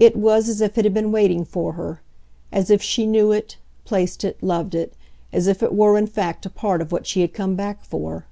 [0.00, 2.00] It was as if it had been waiting for her,
[2.50, 4.94] as if she knew it, placed it, loved it,
[5.30, 8.24] as if it were in fact a part of what she had come back for.